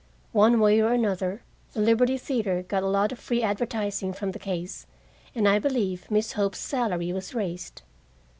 [0.31, 1.43] One way or another,
[1.73, 4.87] the Liberty Theater got a lot of free advertising from the case,
[5.35, 7.83] and I believe Miss Hope's salary was raised.